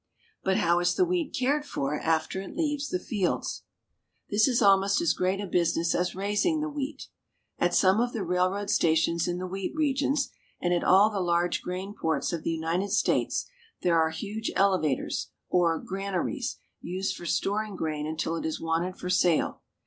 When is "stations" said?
8.71-9.27